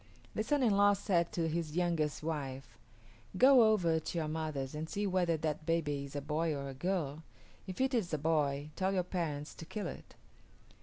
The 0.33 0.41
son 0.43 0.63
in 0.63 0.75
law 0.75 0.93
said 0.93 1.31
to 1.33 1.47
his 1.47 1.75
youngest 1.77 2.23
wife, 2.23 2.75
"Go 3.37 3.71
over 3.71 3.99
to 3.99 4.17
your 4.17 4.27
mother's 4.27 4.73
and 4.73 4.89
see 4.89 5.05
whether 5.05 5.37
that 5.37 5.67
baby 5.67 6.05
is 6.05 6.15
a 6.15 6.21
boy 6.21 6.55
or 6.55 6.67
a 6.69 6.73
girl. 6.73 7.21
If 7.67 7.79
it 7.79 7.93
is 7.93 8.11
a 8.11 8.17
boy, 8.17 8.71
tell 8.75 8.93
your 8.95 9.03
parents 9.03 9.53
to 9.53 9.63
kill 9.63 9.85
it." 9.85 10.15